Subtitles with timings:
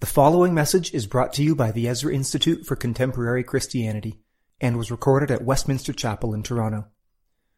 [0.00, 4.18] The following message is brought to you by the Ezra Institute for Contemporary Christianity
[4.58, 6.86] and was recorded at Westminster Chapel in Toronto.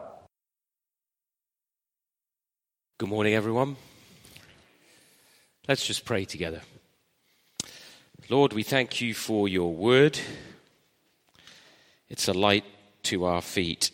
[3.01, 3.77] Good morning, everyone.
[5.67, 6.61] Let's just pray together.
[8.29, 10.19] Lord, we thank you for your word.
[12.09, 12.63] It's a light
[13.05, 13.89] to our feet,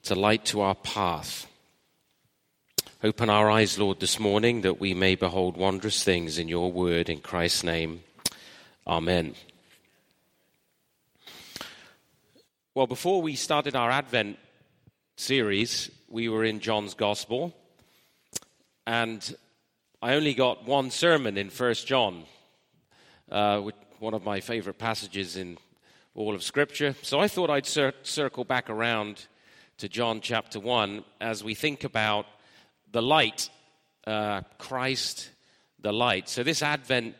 [0.00, 1.46] it's a light to our path.
[3.04, 7.10] Open our eyes, Lord, this morning that we may behold wondrous things in your word.
[7.10, 8.02] In Christ's name,
[8.86, 9.34] Amen.
[12.74, 14.38] Well, before we started our Advent
[15.16, 17.54] series, we were in John's Gospel,
[18.86, 19.36] and
[20.00, 22.24] I only got one sermon in First John,
[23.30, 23.62] uh,
[23.98, 25.58] one of my favorite passages in
[26.14, 26.94] all of Scripture.
[27.02, 29.26] So I thought I'd cir- circle back around
[29.78, 32.26] to John chapter 1 as we think about
[32.90, 33.48] the light,
[34.06, 35.30] uh, Christ
[35.80, 36.28] the light.
[36.28, 37.14] So this Advent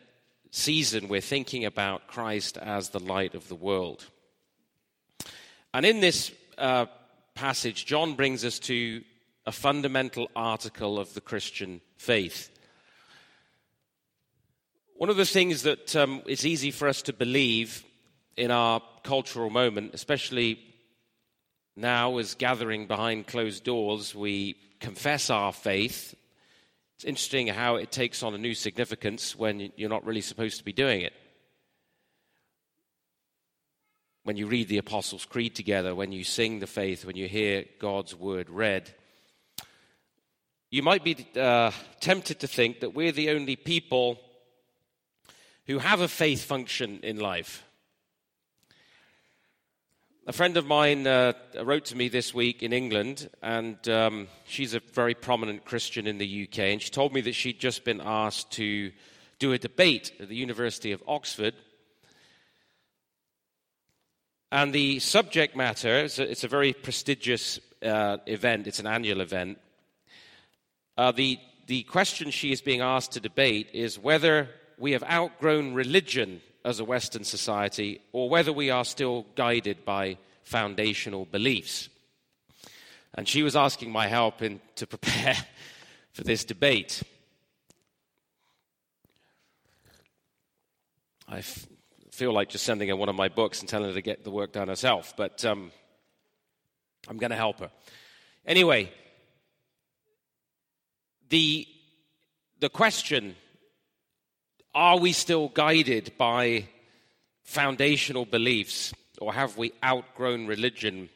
[0.50, 4.06] season, we're thinking about Christ as the light of the world.
[5.74, 6.86] And in this uh,
[7.34, 9.02] passage, John brings us to
[9.46, 12.50] a fundamental article of the Christian faith.
[14.94, 17.84] One of the things that um, it's easy for us to believe
[18.36, 20.60] in our cultural moment, especially
[21.74, 26.14] now as gathering behind closed doors, we confess our faith.
[26.96, 30.64] It's interesting how it takes on a new significance when you're not really supposed to
[30.64, 31.14] be doing it
[34.24, 37.64] when you read the Apostles' Creed together, when you sing the faith, when you hear
[37.80, 38.90] God's word read,
[40.70, 44.18] you might be uh, tempted to think that we're the only people
[45.66, 47.64] who have a faith function in life.
[50.24, 51.32] A friend of mine uh,
[51.62, 56.18] wrote to me this week in England, and um, she's a very prominent Christian in
[56.18, 58.92] the UK, and she told me that she'd just been asked to
[59.40, 61.54] do a debate at the University of Oxford
[64.52, 69.22] and the subject matter, it's a, it's a very prestigious uh, event, it's an annual
[69.22, 69.56] event.
[70.98, 75.72] Uh, the, the question she is being asked to debate is whether we have outgrown
[75.72, 81.88] religion as a Western society or whether we are still guided by foundational beliefs.
[83.14, 85.36] And she was asking my help in, to prepare
[86.12, 87.02] for this debate.
[91.26, 91.66] I've
[92.12, 94.30] feel like just sending her one of my books and telling her to get the
[94.30, 95.72] work done herself, but um,
[97.08, 97.70] I'm going to help her.
[98.46, 98.92] Anyway,
[101.30, 101.66] the,
[102.60, 103.34] the question
[104.74, 106.66] are we still guided by
[107.42, 111.08] foundational beliefs or have we outgrown religion?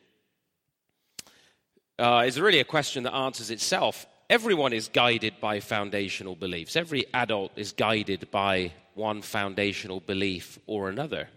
[1.99, 4.07] Uh, is really a question that answers itself.
[4.29, 6.75] Everyone is guided by foundational beliefs.
[6.75, 11.29] Every adult is guided by one foundational belief or another,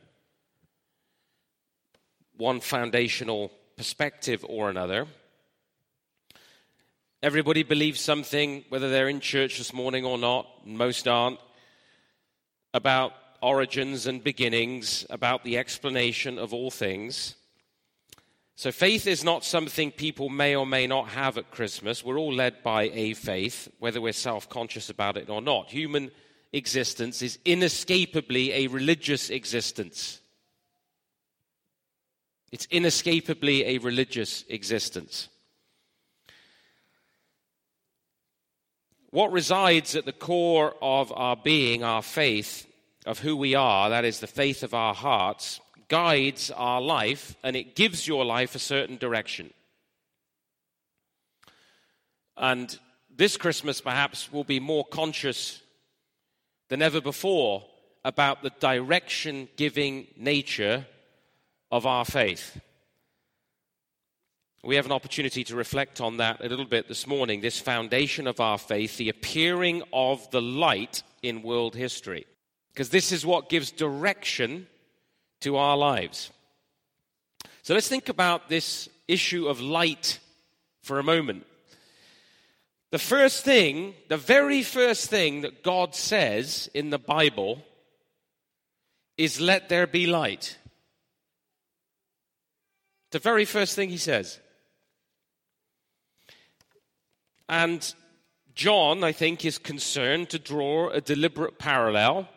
[2.36, 5.06] one foundational perspective or another.
[7.22, 11.40] Everybody believes something, whether they're in church this morning or not, most aren't,
[12.74, 17.36] about origins and beginnings, about the explanation of all things.
[18.60, 22.04] So, faith is not something people may or may not have at Christmas.
[22.04, 25.70] We're all led by a faith, whether we're self conscious about it or not.
[25.70, 26.12] Human
[26.52, 30.20] existence is inescapably a religious existence.
[32.52, 35.30] It's inescapably a religious existence.
[39.12, 42.68] What resides at the core of our being, our faith,
[43.06, 47.56] of who we are, that is the faith of our hearts, guides our life and
[47.56, 49.52] it gives your life a certain direction.
[52.38, 52.78] And
[53.14, 55.62] this Christmas, perhaps, we'll be more conscious
[56.70, 57.66] than ever before
[58.06, 60.86] about the direction giving nature
[61.70, 62.62] of our faith.
[64.64, 68.28] We have an opportunity to reflect on that a little bit this morning this foundation
[68.28, 72.26] of our faith, the appearing of the light in world history.
[72.74, 74.68] Because this is what gives direction
[75.42, 76.32] to our lives.
[77.62, 80.20] So let's think about this issue of light
[80.82, 81.46] for a moment.
[82.92, 87.64] The first thing, the very first thing that God says in the Bible
[89.18, 90.58] is, Let there be light.
[93.12, 94.40] The very first thing he says.
[97.48, 97.94] And
[98.56, 102.28] John, I think, is concerned to draw a deliberate parallel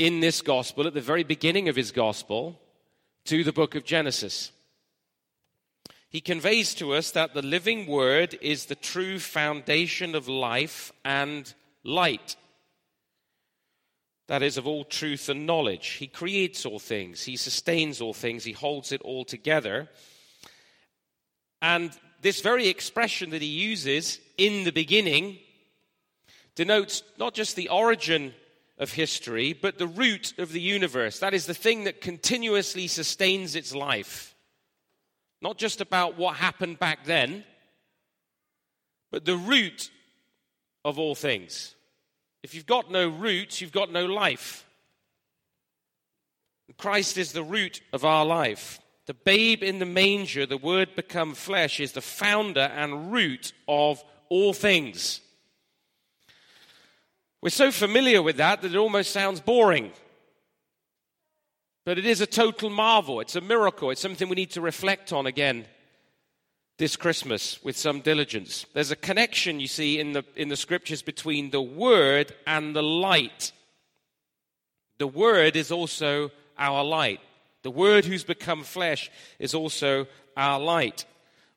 [0.00, 2.58] in this gospel, at the very beginning of his gospel,
[3.26, 4.50] to the book of Genesis.
[6.08, 11.52] He conveys to us that the living word is the true foundation of life and
[11.84, 12.36] light.
[14.28, 15.88] That is, of all truth and knowledge.
[15.88, 19.86] He creates all things, He sustains all things, He holds it all together.
[21.60, 21.92] And
[22.22, 25.36] this very expression that He uses, in the beginning,
[26.54, 28.32] denotes not just the origin
[28.80, 31.20] of history, but the root of the universe.
[31.20, 34.34] That is the thing that continuously sustains its life.
[35.42, 37.44] Not just about what happened back then,
[39.12, 39.90] but the root
[40.84, 41.74] of all things.
[42.42, 44.66] If you've got no roots, you've got no life.
[46.78, 48.80] Christ is the root of our life.
[49.04, 54.02] The babe in the manger, the word become flesh, is the founder and root of
[54.30, 55.20] all things.
[57.42, 59.92] We're so familiar with that that it almost sounds boring.
[61.84, 63.20] But it is a total marvel.
[63.20, 63.90] It's a miracle.
[63.90, 65.66] It's something we need to reflect on again
[66.76, 68.64] this Christmas with some diligence.
[68.72, 72.82] There's a connection, you see, in the, in the scriptures between the Word and the
[72.82, 73.52] light.
[74.98, 77.20] The Word is also our light.
[77.62, 81.04] The Word who's become flesh is also our light.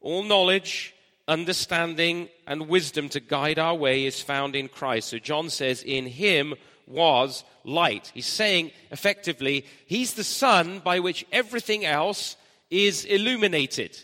[0.02, 0.93] All knowledge
[1.28, 5.10] understanding and wisdom to guide our way is found in Christ.
[5.10, 6.56] So John says, In him
[6.88, 8.12] was light.
[8.14, 12.36] He's saying effectively, he's the sun by which everything else
[12.70, 13.98] is illuminated.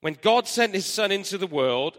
[0.00, 1.98] When God sent his son into the world,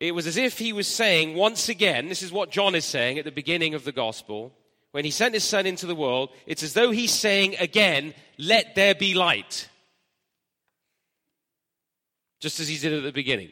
[0.00, 3.18] it was as if he was saying once again, this is what John is saying
[3.18, 4.52] at the beginning of the gospel.
[4.92, 8.74] When he sent his son into the world, it's as though he's saying again, let
[8.74, 9.68] there be light
[12.46, 13.50] just as he did at the beginning.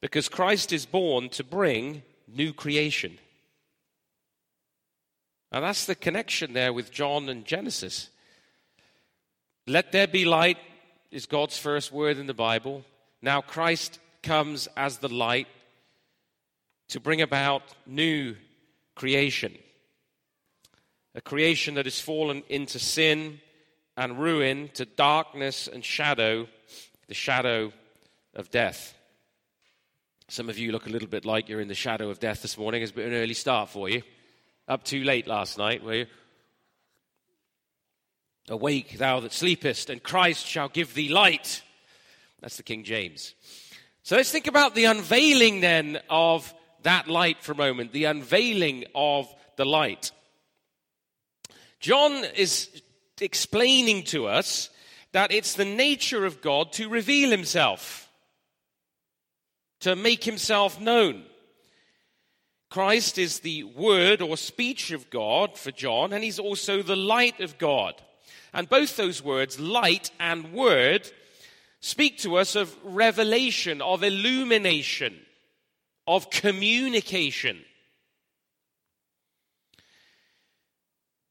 [0.00, 3.20] Because Christ is born to bring new creation.
[5.52, 8.10] And that's the connection there with John and Genesis.
[9.68, 10.58] Let there be light
[11.12, 12.84] is God's first word in the Bible.
[13.22, 15.46] Now Christ comes as the light
[16.88, 18.34] to bring about new
[18.96, 19.56] creation
[21.16, 23.40] a creation that has fallen into sin
[23.96, 26.46] and ruin, to darkness and shadow,
[27.08, 27.72] the shadow
[28.34, 28.94] of death.
[30.28, 32.58] Some of you look a little bit like you're in the shadow of death this
[32.58, 32.82] morning.
[32.82, 34.02] It's been an early start for you.
[34.68, 36.06] Up too late last night, were you?
[38.48, 41.62] Awake, thou that sleepest, and Christ shall give thee light.
[42.42, 43.34] That's the King James.
[44.02, 48.84] So let's think about the unveiling then of that light for a moment, the unveiling
[48.94, 50.12] of the light.
[51.86, 52.82] John is
[53.20, 54.70] explaining to us
[55.12, 58.10] that it's the nature of God to reveal himself,
[59.82, 61.22] to make himself known.
[62.70, 67.38] Christ is the word or speech of God for John, and he's also the light
[67.38, 67.94] of God.
[68.52, 71.08] And both those words, light and word,
[71.78, 75.20] speak to us of revelation, of illumination,
[76.08, 77.64] of communication.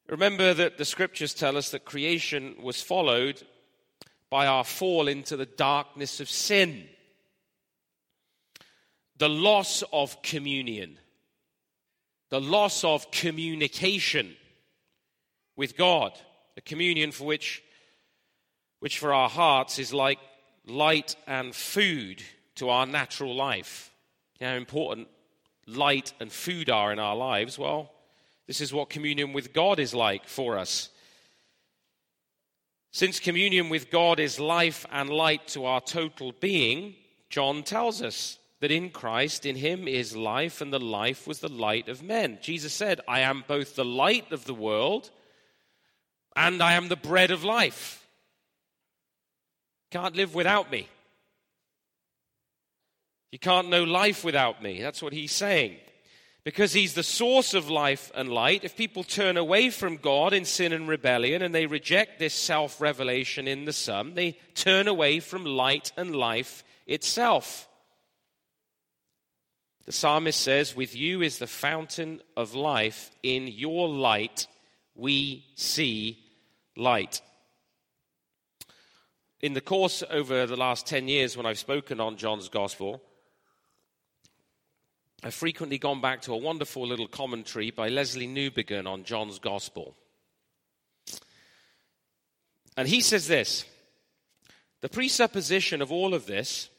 [0.08, 3.42] Remember that the scriptures tell us that creation was followed
[4.30, 6.88] by our fall into the darkness of sin,
[9.18, 11.00] the loss of communion,
[12.30, 14.36] the loss of communication
[15.56, 16.12] with God,
[16.58, 17.64] a communion for which,
[18.80, 20.20] which for our hearts is like
[20.68, 22.22] light and food
[22.56, 23.92] to our natural life.
[24.40, 25.08] How important
[25.66, 27.58] light and food are in our lives?
[27.58, 27.92] Well,
[28.48, 30.90] this is what communion with God is like for us.
[32.92, 36.96] Since communion with God is life and light to our total being,
[37.30, 41.52] John tells us that in Christ, in him is life, and the life was the
[41.52, 42.38] light of men.
[42.42, 45.12] Jesus said, I am both the light of the world
[46.36, 48.08] and I am the bread of life.
[49.92, 50.88] You can't live without me.
[53.32, 54.82] You can't know life without me.
[54.82, 55.78] That's what he's saying
[56.46, 60.46] because he's the source of life and light, if people turn away from God in
[60.46, 65.20] sin and rebellion and they reject this self revelation in the Son, they turn away
[65.20, 67.68] from light and life itself.
[69.88, 73.10] The psalmist says, With you is the fountain of life.
[73.24, 74.46] In your light
[74.94, 76.20] we see
[76.78, 77.22] light.
[79.42, 83.02] In the course over the last 10 years, when I've spoken on John's Gospel,
[85.24, 89.96] I've frequently gone back to a wonderful little commentary by Lesslie Newbigin on John's Gospel.
[92.78, 93.66] And he says this
[94.82, 96.70] The presupposition of all of this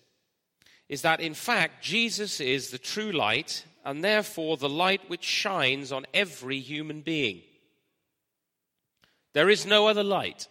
[0.88, 5.92] is that, in fact, Jesus is the true light and therefore the light which shines
[5.92, 7.42] on every human being.
[9.32, 10.48] There is no other light.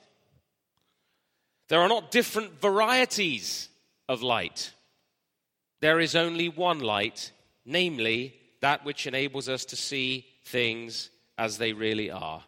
[1.67, 3.69] There are not different varieties
[4.07, 4.71] of light.
[5.81, 7.31] There is only one light,
[7.65, 12.43] namely that which enables us to see things as they really are.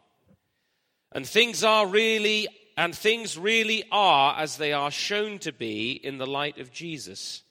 [1.11, 2.47] And things are really,
[2.77, 7.43] and things really are as they are shown to be in the light of Jesus.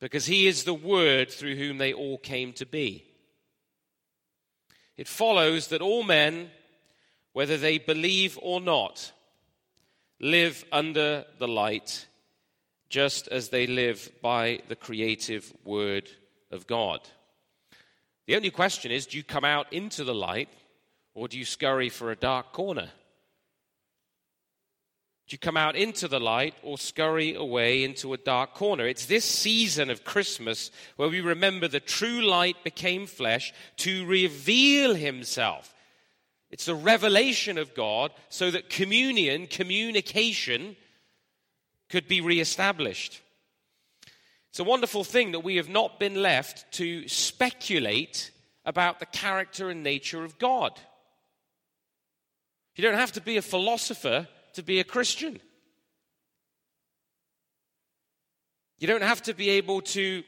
[0.00, 3.04] Because he is the Word through whom they all came to be.
[4.96, 6.50] It follows that all men,
[7.32, 9.12] whether they believe or not,
[10.20, 12.06] live under the light,
[12.88, 16.10] just as they live by the creative Word
[16.50, 17.00] of God.
[18.26, 20.48] The only question is do you come out into the light
[21.14, 22.90] or do you scurry for a dark corner?
[25.28, 28.86] Do you come out into the light or scurry away into a dark corner?
[28.86, 34.94] It's this season of Christmas where we remember the true light became flesh to reveal
[34.94, 35.74] himself.
[36.50, 40.76] It's the revelation of God so that communion, communication,
[41.88, 43.20] could be reestablished.
[44.56, 48.30] It's a wonderful thing that we have not been left to speculate
[48.64, 50.80] about the character and nature of God.
[52.74, 55.40] You don't have to be a philosopher to be a Christian.
[58.78, 60.22] You don't have to be able to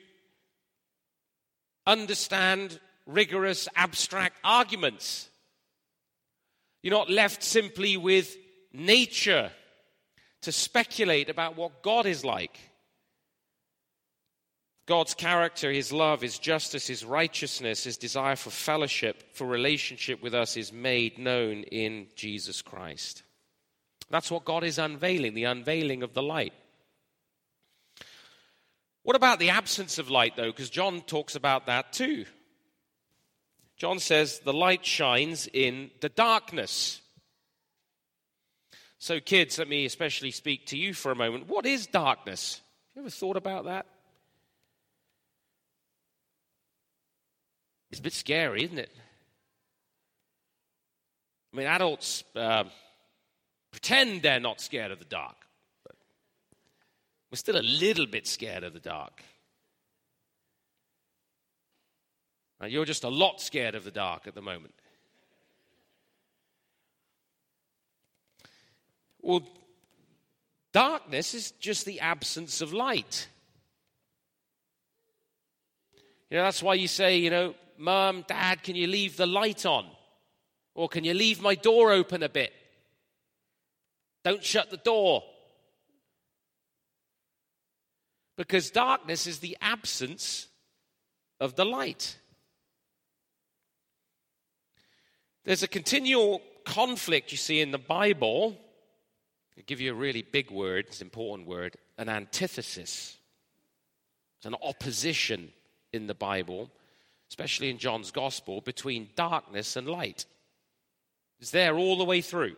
[1.87, 5.31] understand rigorous abstract arguments.
[6.83, 8.37] You're not left simply with
[8.75, 9.51] nature
[10.43, 12.68] to speculate about what God is like.
[14.89, 20.35] God's character, His love, His justice, His righteousness, His desire for fellowship, for relationship with
[20.35, 23.23] us is made known in Jesus Christ.
[24.11, 26.55] That's what God is unveiling, the unveiling of the light.
[29.03, 30.51] What about the absence of light, though?
[30.51, 32.25] Because John talks about that too.
[33.77, 37.03] John says the light shines in the darkness.
[38.99, 41.47] So, kids, let me especially speak to you for a moment.
[41.47, 42.63] What is darkness?
[42.97, 43.87] You ever thought about that?
[47.91, 48.91] It's a bit scary, isn't it?
[51.53, 52.65] I mean, adults uh,
[53.71, 55.37] pretend they're not scared of the dark,
[55.85, 55.97] but
[57.31, 59.23] we're still a little bit scared of the dark.
[62.61, 64.75] Now, you're just a lot scared of the dark at the moment.
[69.23, 69.43] Well,
[70.73, 73.29] darkness is just the absence of light.
[76.31, 79.65] You know, that's why you say, you know, Mom, Dad, can you leave the light
[79.65, 79.87] on?
[80.75, 82.53] Or can you leave my door open a bit?
[84.25, 85.23] Don't shut the door.
[88.37, 90.49] Because darkness is the absence
[91.41, 92.19] of the light.
[95.45, 98.57] There's a continual conflict you see in the Bible.
[99.57, 103.19] I'll give you a really big word, it's an important word an antithesis.
[104.39, 105.53] It's an opposition
[105.93, 106.71] in the Bible
[107.29, 110.25] especially in John's gospel, between darkness and light.
[111.41, 112.57] It's there all the way through.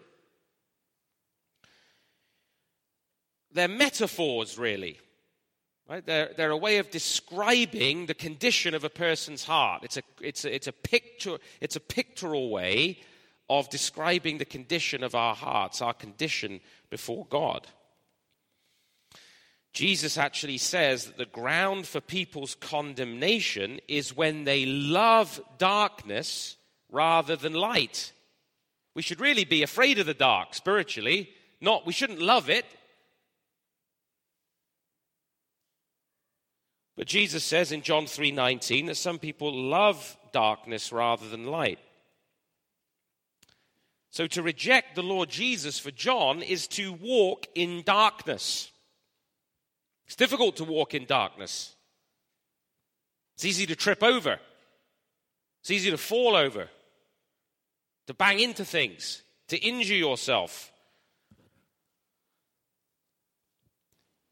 [3.53, 4.99] They're metaphors, really.
[5.89, 6.07] Right?
[6.07, 9.83] They're, they're a way of describing the condition of a person's heart.
[9.83, 13.01] It's a, it's, a, it's, a picture, it's a pictorial way
[13.49, 16.61] of describing the condition of our hearts, our condition
[16.91, 17.67] before God.
[19.73, 26.57] Jesus actually says that the ground for people's condemnation is when they love darkness
[26.91, 28.13] rather than light.
[28.95, 31.31] We should really be afraid of the dark spiritually.
[31.61, 32.67] Not, we shouldn't love it.
[36.97, 41.79] But Jesus says in John 3:19 that some people love darkness rather than light.
[44.11, 48.70] So to reject the Lord Jesus for John is to walk in darkness.
[50.11, 51.73] It's difficult to walk in darkness.
[53.37, 54.41] It's easy to trip over.
[55.61, 56.69] It's easy to fall over,
[58.09, 60.73] to bang into things, to injure yourself.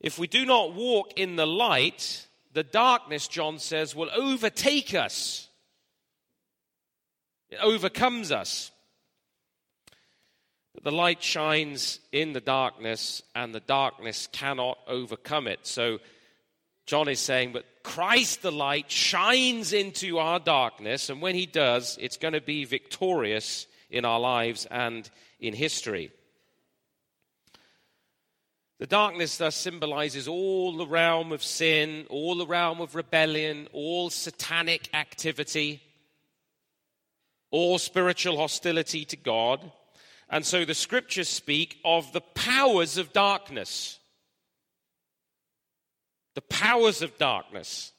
[0.00, 5.49] If we do not walk in the light, the darkness, John says, will overtake us.
[7.50, 8.73] It overcomes us.
[10.82, 15.66] The light shines in the darkness, and the darkness cannot overcome it.
[15.66, 15.99] So,
[16.87, 21.99] John is saying, but Christ the light shines into our darkness, and when he does,
[22.00, 25.08] it's going to be victorious in our lives and
[25.40, 26.11] in history.
[28.78, 34.08] The darkness thus symbolizes all the realm of sin, all the realm of rebellion, all
[34.08, 35.82] satanic activity,
[37.50, 39.73] all spiritual hostility to God.
[40.30, 43.99] And so the scriptures speak of the powers of darkness.
[46.35, 47.92] The powers of darkness.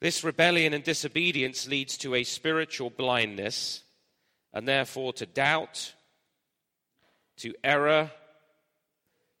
[0.00, 3.82] This rebellion and disobedience leads to a spiritual blindness
[4.52, 5.94] and therefore to doubt
[7.38, 8.10] to error,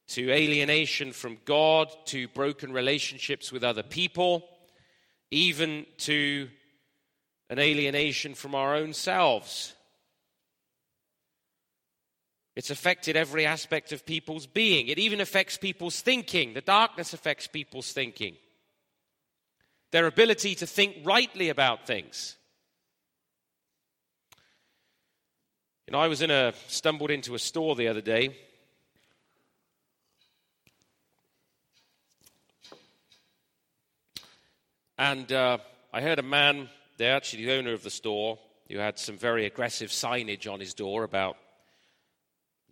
[0.08, 4.48] to alienation from God, to broken relationships with other people,
[5.30, 6.48] even to
[7.50, 9.73] an alienation from our own selves.
[12.56, 14.86] It's affected every aspect of people's being.
[14.86, 16.54] It even affects people's thinking.
[16.54, 18.36] The darkness affects people's thinking,
[19.90, 22.36] their ability to think rightly about things.
[25.86, 28.36] You know, I was in a stumbled into a store the other day.
[34.96, 35.58] And uh,
[35.92, 38.38] I heard a man there, actually the owner of the store,
[38.70, 41.36] who had some very aggressive signage on his door about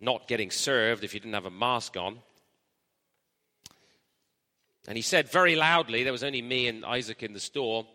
[0.03, 2.19] not getting served if you didn't have a mask on.
[4.87, 7.87] And he said very loudly, there was only me and Isaac in the store,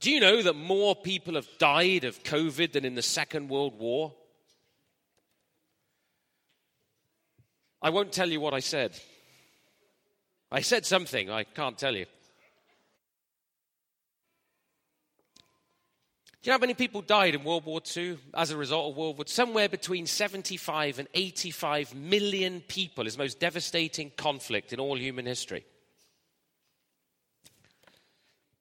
[0.00, 3.78] do you know that more people have died of COVID than in the Second World
[3.78, 4.14] War?
[7.82, 8.92] I won't tell you what I said.
[10.50, 12.06] I said something, I can't tell you.
[16.40, 18.96] Do you know how many people died in World War II as a result of
[18.96, 19.32] World War II?
[19.32, 25.26] Somewhere between 75 and 85 million people is the most devastating conflict in all human
[25.26, 25.64] history.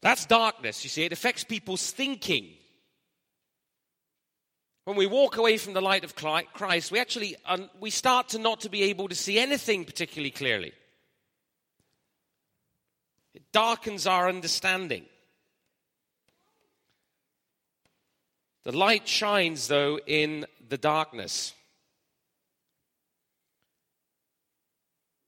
[0.01, 1.03] That's darkness, you see.
[1.03, 2.49] It affects people's thinking.
[4.85, 8.39] When we walk away from the light of Christ, we actually um, we start to
[8.39, 10.71] not to be able to see anything particularly clearly.
[13.35, 15.05] It darkens our understanding.
[18.67, 21.53] The light shines, though, in the darkness.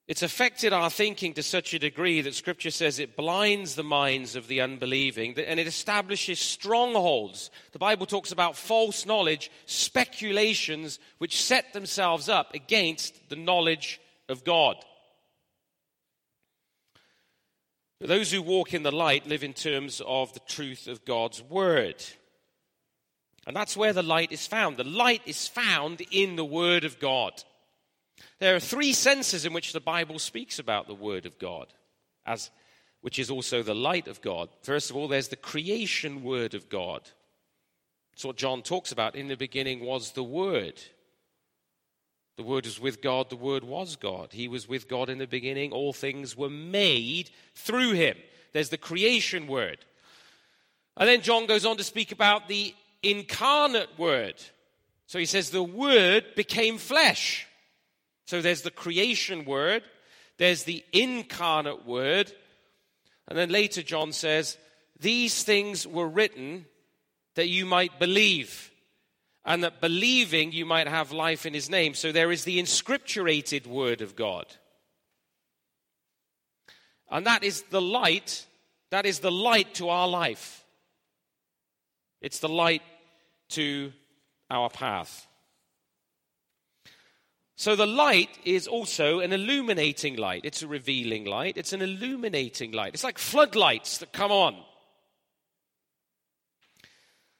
[0.09, 4.35] It's affected our thinking to such a degree that Scripture says it blinds the minds
[4.35, 7.49] of the unbelieving and it establishes strongholds.
[7.71, 14.43] The Bible talks about false knowledge, speculations which set themselves up against the knowledge of
[14.43, 14.75] God.
[18.01, 22.03] Those who walk in the light live in terms of the truth of God's Word.
[23.49, 24.77] And that's where the light is found.
[24.77, 27.33] The light is found in the Word of God.
[28.37, 31.65] There are three senses in which the Bible speaks about the Word of God,
[32.27, 32.51] as,
[33.01, 34.49] which is also the light of God.
[34.61, 37.09] First of all, there's the creation Word of God.
[38.11, 39.15] That's what John talks about.
[39.15, 40.79] In the beginning was the Word.
[42.37, 44.29] The Word was with God, the Word was God.
[44.31, 45.71] He was with God in the beginning.
[45.71, 48.15] All things were made through Him.
[48.53, 49.79] There's the creation Word.
[50.95, 54.35] And then John goes on to speak about the incarnate Word.
[55.07, 57.47] So he says, The Word became flesh.
[58.29, 59.81] So there's the creation word,
[60.37, 62.31] there's the incarnate word,
[63.27, 64.55] and then later John says,
[64.99, 66.67] These things were written
[67.33, 68.69] that you might believe,
[69.43, 71.95] and that believing you might have life in his name.
[71.95, 74.45] So there is the inscripturated word of God.
[77.09, 78.45] And that is the light,
[78.91, 80.63] that is the light to our life.
[82.21, 82.81] It's the light
[83.49, 83.93] to
[84.49, 85.27] our path.
[87.55, 90.41] So the light is also an illuminating light.
[90.45, 91.57] It's a revealing light.
[91.57, 92.93] It's an illuminating light.
[92.93, 94.55] It's like floodlights that come on.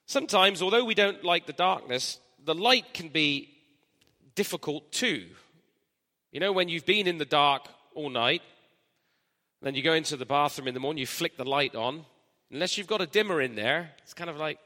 [0.06, 3.50] Sometimes, although we don't like the darkness, the light can be
[4.36, 5.26] difficult too.
[6.32, 8.42] You know, when you've been in the dark all night,
[9.62, 12.06] then you go into the bathroom in the morning, you flick the light on.
[12.52, 14.60] Unless you've got a dimmer in there, it's kind of like,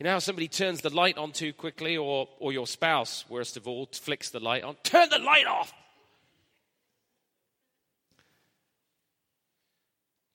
[0.00, 3.58] you know how somebody turns the light on too quickly, or, or your spouse, worst
[3.58, 4.76] of all, flicks the light on?
[4.82, 5.72] Turn the light off!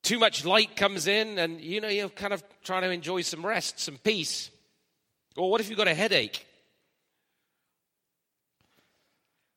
[0.06, 3.44] too much light comes in and you know you're kind of trying to enjoy some
[3.44, 4.52] rest some peace
[5.36, 6.46] or what if you've got a headache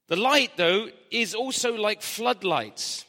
[0.06, 3.04] the light though is also like floodlights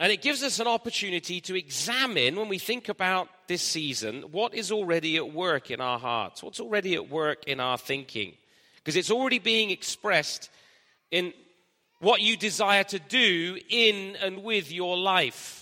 [0.00, 4.54] and it gives us an opportunity to examine when we think about this season what
[4.54, 8.34] is already at work in our hearts what's already at work in our thinking
[8.76, 10.50] because it's already being expressed
[11.12, 11.32] in
[12.00, 15.60] what you desire to do in and with your life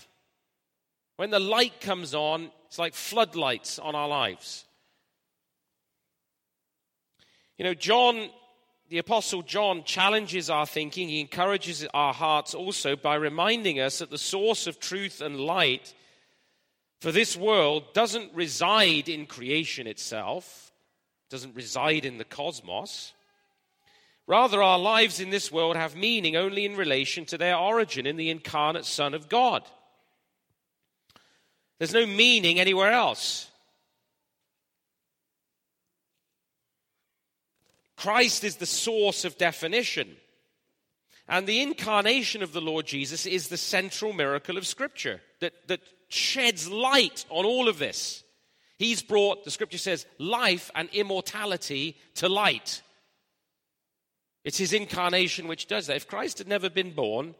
[1.19, 4.63] when the light comes on, it's like floodlights on our lives.
[7.57, 8.29] You know, John,
[8.89, 11.09] the Apostle John, challenges our thinking.
[11.09, 15.93] He encourages our hearts also by reminding us that the source of truth and light
[16.99, 20.71] for this world doesn't reside in creation itself,
[21.29, 23.13] doesn't reside in the cosmos.
[24.25, 28.17] Rather, our lives in this world have meaning only in relation to their origin in
[28.17, 29.63] the incarnate Son of God.
[31.77, 33.48] There's no meaning anywhere else.
[37.99, 40.15] Christ is the source of definition.
[41.27, 45.81] And the incarnation of the Lord Jesus is the central miracle of Scripture that, that
[46.07, 48.23] sheds light on all of this.
[48.77, 52.81] He's brought, the Scripture says, life and immortality to light.
[54.45, 55.97] It's his incarnation which does that.
[55.97, 57.35] If Christ had never been born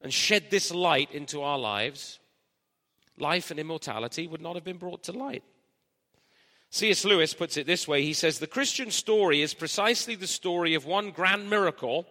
[0.00, 2.20] and shed this light into our lives,
[3.18, 5.44] life and immortality would not have been brought to light.
[6.74, 7.04] C.S.
[7.04, 10.84] Lewis puts it this way he says, The Christian story is precisely the story of
[10.84, 12.04] one grand miracle.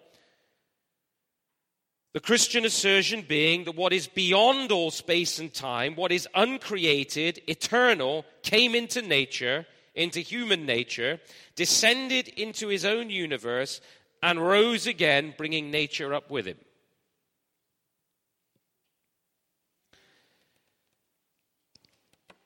[2.14, 7.42] The Christian assertion being that what is beyond all space and time, what is uncreated,
[7.46, 11.20] eternal, came into nature, into human nature,
[11.58, 13.82] descended into his own universe,
[14.22, 16.58] and rose again, bringing nature up with him.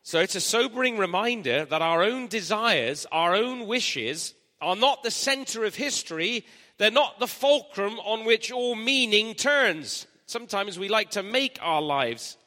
[0.08, 5.12] So it's a sobering reminder that our own desires, our own wishes, are not the
[5.12, 6.46] center of history.
[6.78, 10.08] They're not the fulcrum on which all meaning turns.
[10.26, 12.38] Sometimes we like to make our lives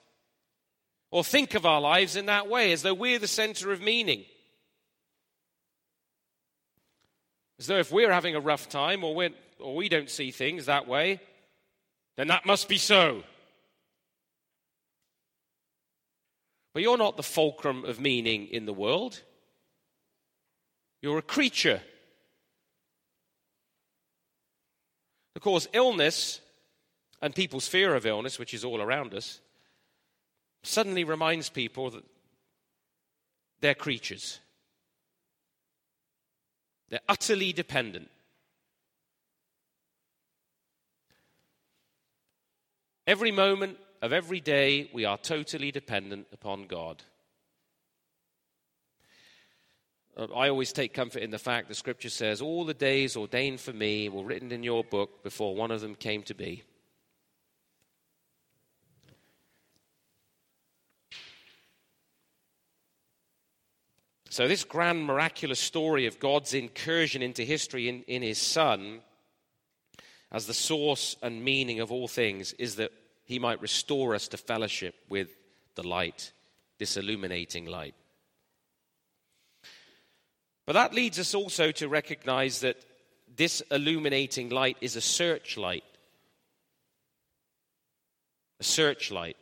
[1.10, 4.24] or think of our lives in that way, as though we're the center of meaning.
[7.58, 10.64] As though if we're having a rough time or, we're, or we don't see things
[10.64, 11.20] that way,
[12.16, 13.22] then that must be so.
[16.72, 19.20] But you're not the fulcrum of meaning in the world.
[21.02, 21.82] You're a creature.
[25.34, 26.40] Of course, illness
[27.22, 29.40] and people's fear of illness, which is all around us,
[30.62, 32.04] suddenly reminds people that
[33.60, 34.38] they're creatures.
[36.88, 38.10] They're utterly dependent.
[43.06, 47.02] Every moment of every day, we are totally dependent upon God.
[50.16, 53.60] Uh, I always take comfort in the fact the scripture says, All the days ordained
[53.60, 56.62] for me were written in your book before one of them came to be.
[64.30, 69.00] So, this grand miraculous story of God's incursion into history in, in his Son,
[70.30, 72.92] as the source and meaning of all things, is that
[73.30, 75.28] he might restore us to fellowship with
[75.76, 76.32] the light,
[76.78, 77.94] this illuminating light.
[80.66, 82.84] But that leads us also to recognize that
[83.36, 85.84] this illuminating light is a searchlight.
[88.58, 89.36] A searchlight.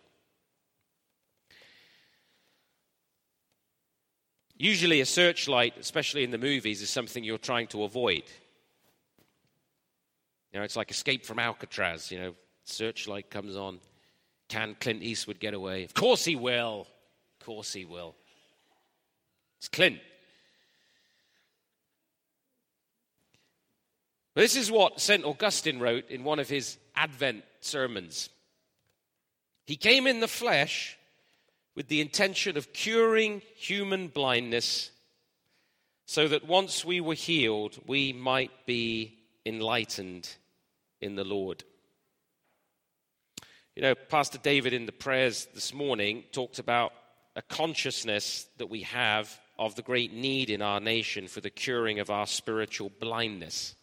[4.58, 8.24] Usually, a searchlight, especially in the movies, is something you're trying to avoid.
[10.52, 12.34] You know, it's like Escape from Alcatraz, you know,
[12.68, 13.80] searchlight comes on.
[14.48, 15.84] Can Clint Eastwood get away?
[15.84, 16.86] Of course he will.
[17.40, 18.14] Of course he will.
[19.58, 19.98] It's Clint.
[24.34, 25.24] This is what St.
[25.24, 28.28] Augustine wrote in one of his Advent sermons.
[29.66, 30.96] He came in the flesh
[31.74, 34.90] with the intention of curing human blindness
[36.06, 40.28] so that once we were healed, we might be enlightened
[41.00, 41.64] in the Lord.
[43.78, 46.92] You know, Pastor David in the prayers this morning talked about
[47.36, 52.00] a consciousness that we have of the great need in our nation for the curing
[52.00, 53.76] of our spiritual blindness.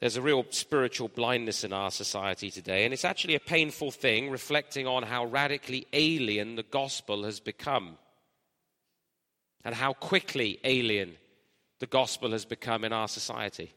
[0.00, 4.28] There's a real spiritual blindness in our society today, and it's actually a painful thing
[4.28, 7.96] reflecting on how radically alien the gospel has become
[9.64, 11.16] and how quickly alien
[11.78, 13.72] the gospel has become in our society.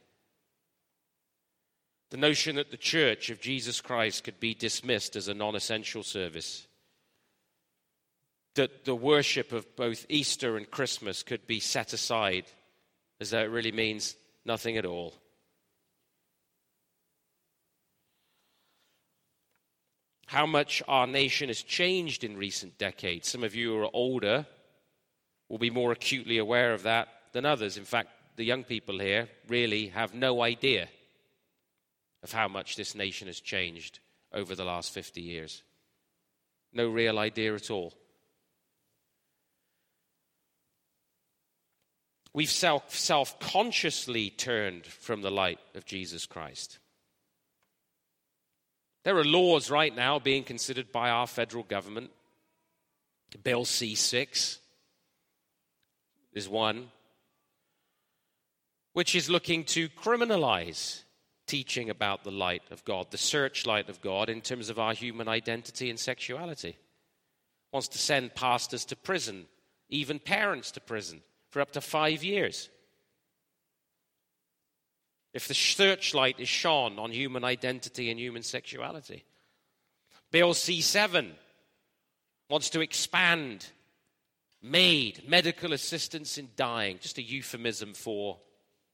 [2.14, 6.04] The notion that the church of Jesus Christ could be dismissed as a non essential
[6.04, 6.68] service,
[8.54, 12.46] that the worship of both Easter and Christmas could be set aside
[13.20, 15.16] as though it really means nothing at all.
[20.28, 23.28] how much our nation has changed in recent decades.
[23.28, 24.48] Some of you who are older
[25.48, 27.78] will be more acutely aware of that than others.
[27.78, 30.90] In fact, the young people here really have no idea
[32.24, 34.00] of how much this nation has changed
[34.32, 35.64] over the last 50 years.
[36.72, 37.94] No real idea at all.
[42.34, 46.80] We've self consciously turned from the light of Jesus Christ.
[49.04, 52.10] There are laws right now being considered by our federal government.
[53.44, 54.60] Bill C 6
[56.34, 56.90] is one,
[58.94, 61.04] which is looking to criminalize
[61.48, 65.28] teaching about the light of God, the searchlight of God in terms of our human
[65.28, 66.78] identity and sexuality.
[67.72, 69.46] Wants to send pastors to prison,
[69.90, 72.70] even parents to prison, for up to five years
[75.34, 79.26] if the searchlight is shone on human identity and human sexuality.
[80.32, 81.34] Bill C 7
[82.50, 83.68] wants to expand
[84.62, 88.38] MAID, medical assistance in dying, just a euphemism for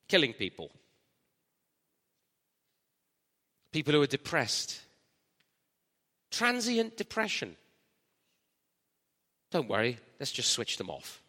[0.07, 0.71] killing people.
[3.71, 4.81] People who are depressed.
[6.31, 7.55] Transient depression.
[9.51, 11.21] Don't worry, let's just switch them off.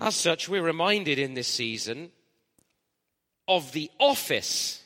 [0.00, 2.10] As such, we're reminded in this season
[3.48, 4.82] of the office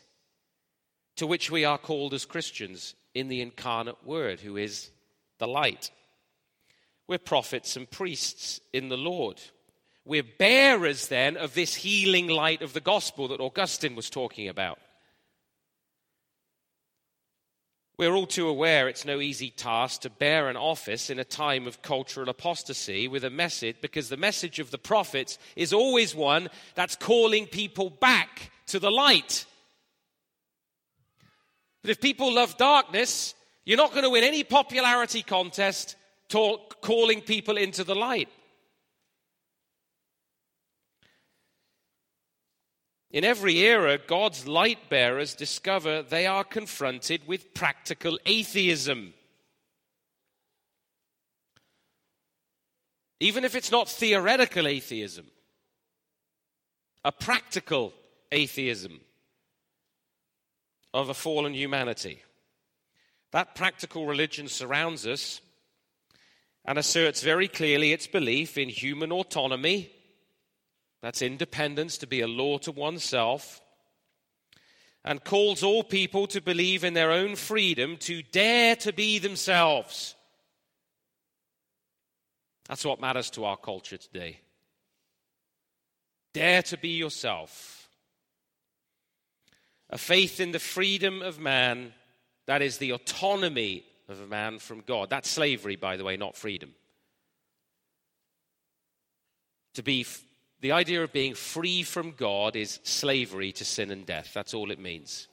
[1.17, 4.91] to which we are called as Christians in the incarnate Word, who is
[5.39, 5.91] the light.
[7.09, 9.41] We're prophets and priests in the Lord.
[10.05, 14.79] We're bearers then of this healing light of the gospel that Augustine was talking about.
[17.99, 21.69] We're all too aware it's no easy task to bear an office in a time
[21.69, 26.49] of cultural apostasy with a message, because the message of the prophets is always one
[26.75, 29.45] that's calling people back to the light.
[31.83, 33.35] But if people love darkness,
[33.65, 35.95] you're not going to win any popularity contest
[36.29, 38.29] talk, calling people into the light.
[43.13, 49.13] In every era, God's light bearers discover they are confronted with practical atheism.
[53.21, 55.27] Even if it's not theoretical atheism,
[57.05, 57.93] a practical
[58.33, 59.01] atheism
[60.95, 62.23] of a fallen humanity.
[63.33, 65.41] That practical religion surrounds us
[66.65, 69.91] and asserts very clearly its belief in human autonomy
[71.03, 73.61] that's independence to be a law to oneself.
[75.05, 80.15] And calls all people to believe in their own freedom to dare to be themselves.
[82.69, 84.39] That's what matters to our culture today.
[86.33, 87.89] Dare to be yourself.
[89.91, 91.93] A faith in the freedom of man,
[92.47, 95.11] that is the autonomy of a man from God.
[95.11, 96.73] That's slavery, by the way, not freedom.
[99.75, 100.07] To be
[100.63, 104.31] the idea of being free from God is slavery to sin and death.
[104.33, 105.27] That's all it means.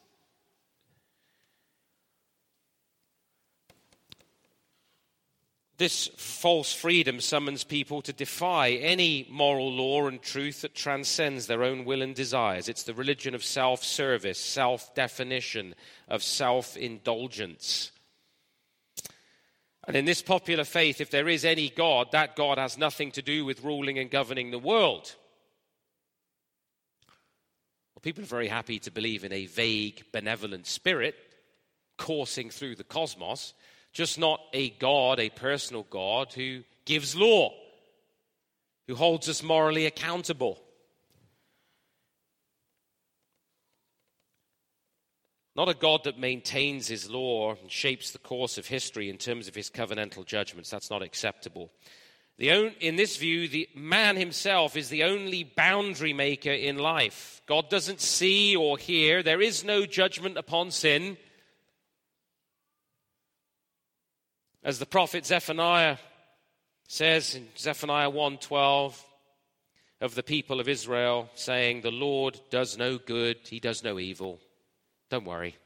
[5.77, 11.63] This false freedom summons people to defy any moral law and truth that transcends their
[11.63, 12.67] own will and desires.
[12.67, 15.75] It's the religion of self service, self definition,
[16.09, 17.91] of self indulgence.
[19.87, 23.21] And in this popular faith, if there is any God, that God has nothing to
[23.21, 25.15] do with ruling and governing the world.
[27.99, 31.15] Well, people are very happy to believe in a vague, benevolent spirit
[31.97, 33.53] coursing through the cosmos,
[33.91, 37.53] just not a God, a personal God who gives law,
[38.87, 40.61] who holds us morally accountable.
[45.57, 49.49] Not a God that maintains his law and shapes the course of history in terms
[49.49, 50.69] of his covenantal judgments.
[50.69, 51.69] That's not acceptable.
[52.39, 57.41] The, in this view, the man himself is the only boundary maker in life.
[57.45, 59.21] God doesn't see or hear.
[59.21, 61.17] There is no judgment upon sin.
[64.63, 65.97] As the prophet Zephaniah
[66.87, 68.95] says in Zephaniah 1:12
[69.99, 74.39] of the people of Israel saying the Lord does no good, he does no evil.
[75.09, 75.57] Don't worry.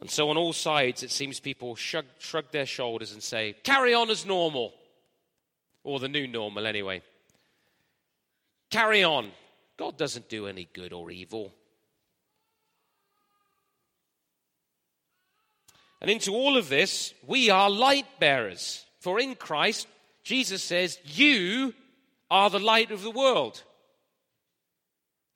[0.00, 3.94] And so, on all sides, it seems people shrug, shrug their shoulders and say, carry
[3.94, 4.74] on as normal.
[5.84, 7.02] Or the new normal, anyway.
[8.70, 9.30] Carry on.
[9.76, 11.52] God doesn't do any good or evil.
[16.00, 18.84] And into all of this, we are light bearers.
[19.00, 19.86] For in Christ,
[20.22, 21.72] Jesus says, You
[22.30, 23.62] are the light of the world.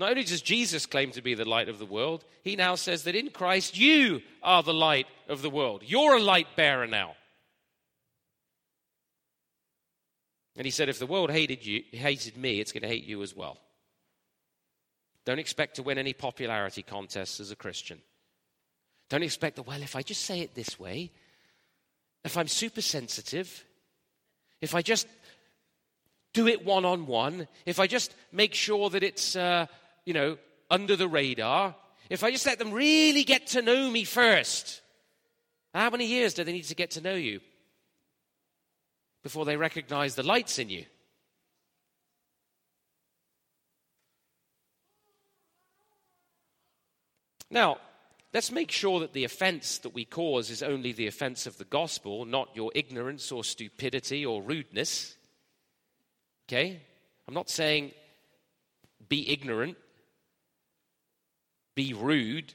[0.00, 3.04] Not only does Jesus claim to be the light of the world, he now says
[3.04, 5.82] that in Christ you are the light of the world.
[5.84, 7.16] You're a light bearer now.
[10.56, 13.22] And he said, if the world hated you, hated me, it's going to hate you
[13.22, 13.58] as well.
[15.26, 18.00] Don't expect to win any popularity contests as a Christian.
[19.10, 21.10] Don't expect that, well, if I just say it this way,
[22.24, 23.64] if I'm super sensitive,
[24.62, 25.06] if I just
[26.32, 29.66] do it one on one, if I just make sure that it's uh,
[30.04, 30.38] you know,
[30.70, 31.74] under the radar,
[32.08, 34.80] if I just let them really get to know me first,
[35.74, 37.40] how many years do they need to get to know you
[39.22, 40.84] before they recognize the lights in you?
[47.50, 47.78] Now,
[48.32, 51.64] let's make sure that the offense that we cause is only the offense of the
[51.64, 55.16] gospel, not your ignorance or stupidity or rudeness.
[56.48, 56.80] Okay?
[57.26, 57.92] I'm not saying
[59.08, 59.76] be ignorant
[61.74, 62.54] be rude.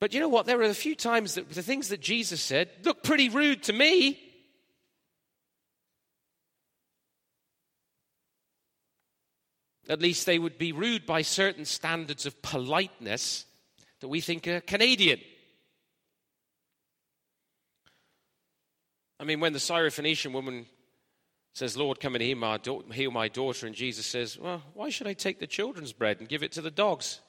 [0.00, 0.46] But you know what?
[0.46, 3.72] There are a few times that the things that Jesus said look pretty rude to
[3.72, 4.20] me.
[9.88, 13.44] At least they would be rude by certain standards of politeness
[14.00, 15.20] that we think are Canadian.
[19.20, 20.66] I mean, when the Syrophoenician woman
[21.54, 23.66] says, Lord, come and heal my, da- heal my daughter.
[23.66, 26.60] And Jesus says, Well, why should I take the children's bread and give it to
[26.60, 27.20] the dogs?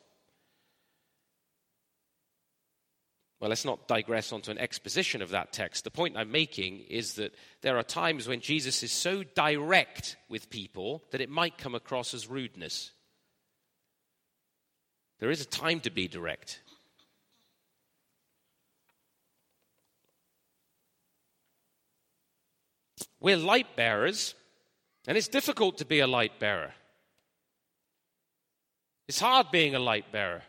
[3.40, 5.84] Well, let's not digress onto an exposition of that text.
[5.84, 10.50] The point I'm making is that there are times when Jesus is so direct with
[10.50, 12.92] people that it might come across as rudeness.
[15.20, 16.62] There is a time to be direct.
[23.26, 24.36] We're light bearers,
[25.08, 26.76] and it's difficult to be a light bearer.
[29.08, 30.44] It's hard being a light bearer.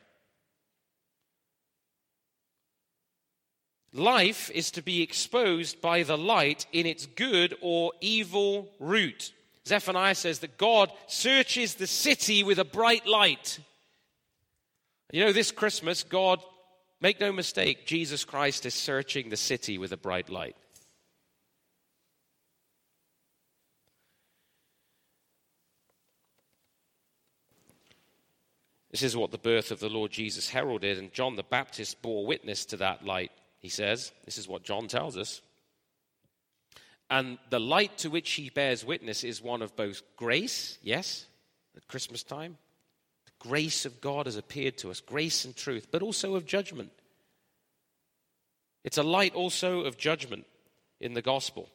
[3.94, 9.32] Life is to be exposed by the light in its good or evil root.
[9.66, 13.58] Zephaniah says that God searches the city with a bright light.
[15.10, 16.40] You know, this Christmas, God,
[17.00, 20.56] make no mistake, Jesus Christ is searching the city with a bright light.
[28.96, 32.24] This is what the birth of the Lord Jesus heralded, and John the Baptist bore
[32.24, 34.10] witness to that light, he says.
[34.24, 35.42] This is what John tells us.
[37.10, 41.26] And the light to which he bears witness is one of both grace, yes,
[41.76, 42.56] at Christmas time.
[43.26, 46.90] The grace of God has appeared to us, grace and truth, but also of judgment.
[48.82, 50.46] It's a light also of judgment
[51.02, 51.68] in the gospel.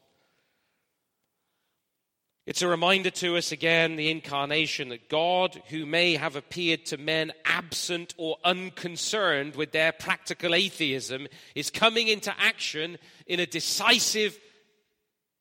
[2.47, 6.97] It's a reminder to us again, the incarnation, that God, who may have appeared to
[6.97, 14.39] men absent or unconcerned with their practical atheism, is coming into action in a decisive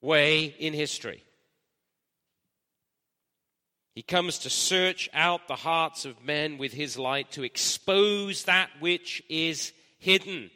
[0.03, 1.24] way in history.
[3.94, 8.68] He comes to search out the hearts of men with his light, to expose that
[8.78, 10.51] which is hidden.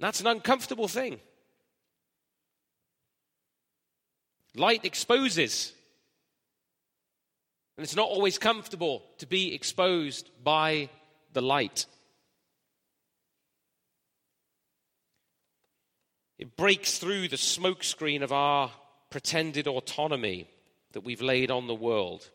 [0.00, 1.20] That's an uncomfortable thing.
[4.54, 5.72] Light exposes.
[7.76, 10.90] And it's not always comfortable to be exposed by
[11.32, 11.86] the light.
[16.38, 18.70] It breaks through the smokescreen of our
[19.10, 20.48] pretended autonomy
[20.92, 22.28] that we've laid on the world.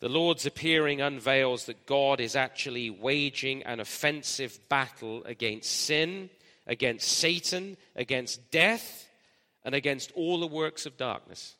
[0.00, 6.30] The Lord's appearing unveils that God is actually waging an offensive battle against sin,
[6.66, 9.05] against Satan, against death,
[9.66, 11.56] and against all the works of darkness.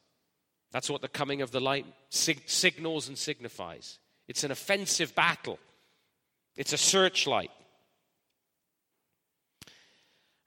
[0.70, 3.98] That's what the coming of the light sig- signals and signifies.
[4.28, 5.58] It's an offensive battle,
[6.56, 7.50] it's a searchlight.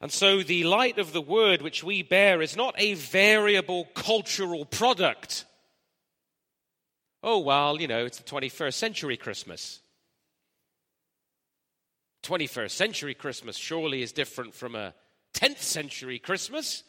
[0.02, 4.64] And so the light of the word which we bear is not a variable cultural
[4.64, 5.44] product.
[7.22, 9.82] Oh, well, you know, it's the 21st century Christmas.
[12.24, 14.94] 21st century Christmas surely is different from a
[15.34, 16.84] 10th century Christmas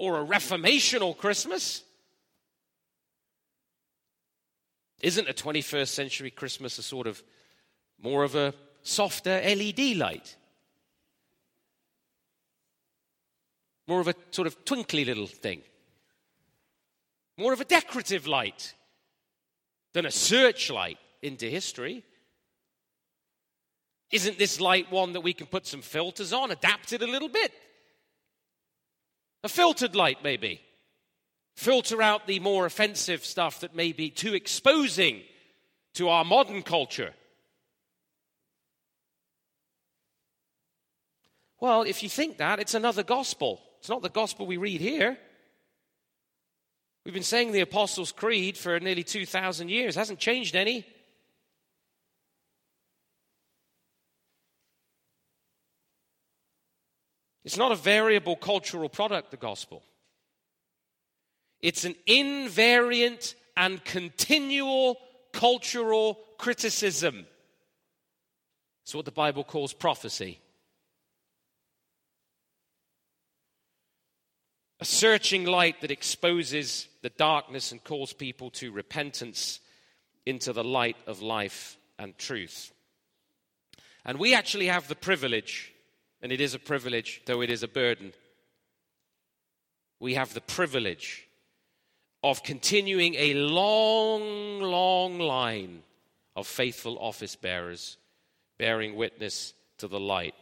[0.00, 1.84] or a reformational Christmas.
[5.02, 7.22] Isn't a 21st century Christmas a sort of
[8.02, 10.36] more of a softer LED light?
[13.86, 15.60] More of a sort of twinkly little thing.
[17.36, 18.72] More of a decorative light
[19.92, 22.04] than a searchlight into history.
[24.10, 27.28] Isn't this light one that we can put some filters on, adapt it a little
[27.28, 27.52] bit?
[29.42, 30.60] A filtered light, maybe.
[31.54, 35.22] Filter out the more offensive stuff that may be too exposing
[35.94, 37.12] to our modern culture.
[41.60, 43.60] Well, if you think that, it's another gospel.
[43.78, 45.18] It's not the gospel we read here.
[47.04, 50.86] We've been saying the Apostles' Creed for nearly 2,000 years, it hasn't changed any.
[57.44, 59.82] It's not a variable cultural product, the gospel.
[61.60, 64.98] It's an invariant and continual
[65.32, 67.26] cultural criticism.
[68.82, 70.40] It's what the Bible calls prophecy.
[74.80, 79.60] A searching light that exposes the darkness and calls people to repentance
[80.24, 82.72] into the light of life and truth.
[84.06, 85.72] And we actually have the privilege,
[86.22, 88.12] and it is a privilege, though it is a burden.
[89.98, 91.26] We have the privilege
[92.22, 95.82] of continuing a long, long line
[96.36, 97.96] of faithful office bearers
[98.58, 100.34] bearing witness to the light,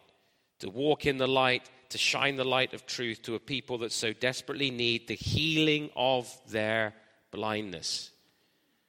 [0.58, 3.92] to walk in the light, to shine the light of truth to a people that
[3.92, 6.94] so desperately need the healing of their
[7.30, 8.10] blindness.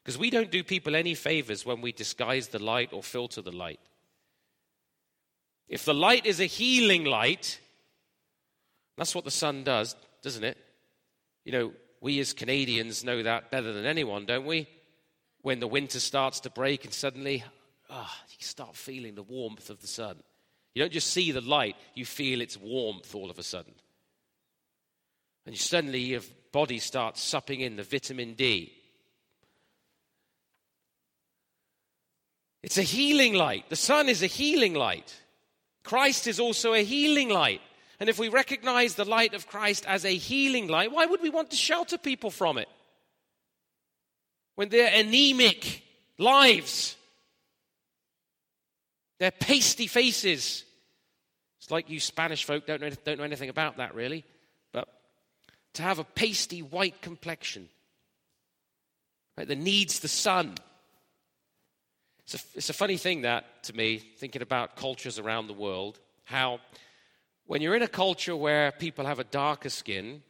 [0.04, 3.52] Because we don't do people any favors when we disguise the light or filter the
[3.52, 3.80] light.
[5.70, 7.60] If the light is a healing light,
[8.98, 10.58] that's what the sun does, doesn't it?
[11.46, 14.68] You know, we as Canadians know that better than anyone, don't we?
[15.42, 17.44] When the winter starts to break and suddenly,
[17.90, 20.18] oh, you start feeling the warmth of the sun.
[20.74, 23.74] You don't just see the light, you feel its warmth all of a sudden.
[25.46, 28.74] And suddenly your body starts supping in the vitamin D.
[32.62, 33.70] It's a healing light.
[33.70, 35.16] The sun is a healing light.
[35.90, 37.62] Christ is also a healing light.
[38.00, 41.32] And if we recognize the light of Christ as a healing light, why would we
[41.32, 42.70] want to shelter people from it?
[44.54, 45.82] When they're anemic
[46.20, 46.96] lives,
[49.18, 50.64] their pasty faces.
[51.58, 54.24] It's like you Spanish folk don't know, don't know anything about that, really.
[54.72, 54.88] But
[55.74, 57.68] to have a pasty white complexion
[59.36, 60.54] right, that needs the sun.
[62.32, 66.00] It's a, it's a funny thing that, to me, thinking about cultures around the world,
[66.26, 66.60] how
[67.48, 70.22] when you're in a culture where people have a darker skin,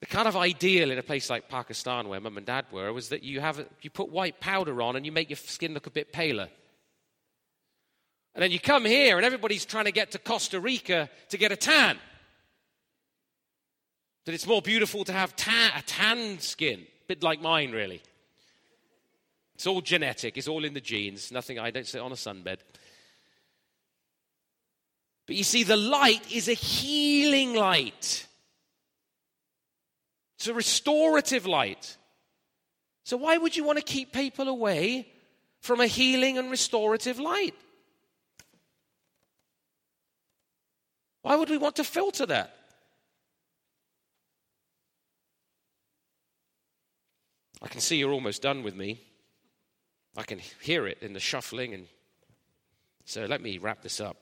[0.00, 3.10] the kind of ideal in a place like Pakistan, where mum and dad were, was
[3.10, 5.90] that you, have you put white powder on and you make your skin look a
[5.90, 6.48] bit paler.
[8.34, 11.52] And then you come here and everybody's trying to get to Costa Rica to get
[11.52, 11.98] a tan.
[14.24, 18.02] That it's more beautiful to have tan, a tan skin, a bit like mine, really.
[19.58, 21.32] It's all genetic, it's all in the genes.
[21.32, 22.58] Nothing, I don't sit on a sunbed.
[25.26, 28.24] But you see, the light is a healing light,
[30.36, 31.96] it's a restorative light.
[33.02, 35.08] So, why would you want to keep people away
[35.58, 37.56] from a healing and restorative light?
[41.22, 42.54] Why would we want to filter that?
[47.60, 49.00] I can see you're almost done with me.
[50.18, 51.86] I can hear it in the shuffling and
[53.04, 54.16] so let me wrap this up.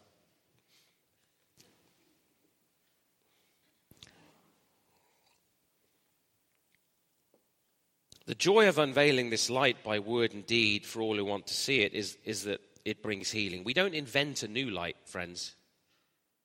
[8.26, 11.54] The joy of unveiling this light by word and deed for all who want to
[11.54, 13.64] see it is, is that it brings healing.
[13.64, 15.54] We don't invent a new light, friends.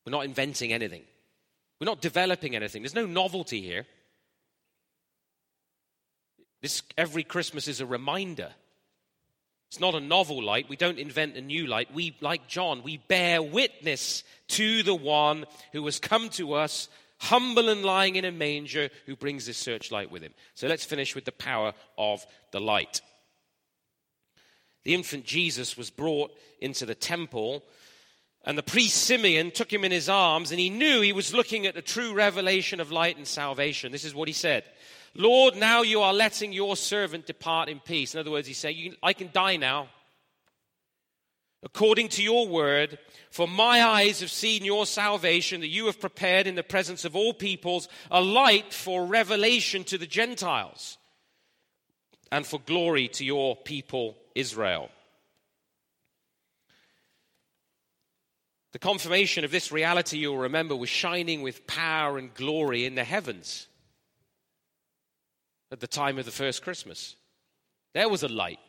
[0.06, 1.04] We're not inventing anything.
[1.80, 2.84] We're not developing anything.
[2.84, 3.86] There's no novelty here.
[6.62, 8.54] This every Christmas is a reminder.
[9.72, 10.68] It's not a novel light.
[10.68, 11.94] We don't invent a new light.
[11.94, 17.70] We, like John, we bear witness to the one who has come to us, humble
[17.70, 20.34] and lying in a manger, who brings this searchlight with him.
[20.56, 23.00] So let's finish with the power of the light.
[24.84, 27.64] The infant Jesus was brought into the temple,
[28.44, 31.66] and the priest Simeon took him in his arms, and he knew he was looking
[31.66, 33.94] at the true revelation of light and salvation.
[33.94, 34.66] This is what he said
[35.14, 38.14] Lord, now you are letting your servant depart in peace.
[38.14, 39.90] In other words, he's saying, I can die now.
[41.64, 42.98] According to your word,
[43.30, 47.16] for my eyes have seen your salvation that you have prepared in the presence of
[47.16, 50.98] all peoples, a light for revelation to the Gentiles
[52.32, 54.90] and for glory to your people Israel.
[58.72, 63.04] The confirmation of this reality, you'll remember, was shining with power and glory in the
[63.04, 63.68] heavens
[65.72, 67.16] at the time of the first Christmas.
[67.94, 68.60] There was a light